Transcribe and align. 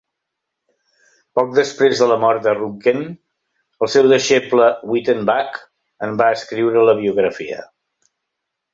Poc 1.39 1.51
després 1.57 2.01
de 2.03 2.07
la 2.13 2.17
mort 2.23 2.47
de 2.47 2.55
Ruhnken, 2.61 3.05
el 3.87 3.93
seu 3.99 4.09
deixeble 4.15 4.73
Wyttenbach 4.95 5.63
en 6.09 6.19
va 6.25 6.35
escriure 6.41 6.91
la 6.91 7.01
biografia. 7.07 7.65